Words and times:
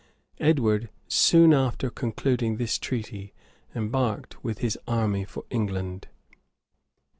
[]Edward, 0.49 0.89
soon 1.07 1.53
after 1.53 1.91
concluding 1.91 2.57
this 2.57 2.79
treaty, 2.79 3.35
embarked 3.75 4.43
with 4.43 4.57
his 4.57 4.75
army 4.87 5.23
for 5.25 5.43
England. 5.51 6.07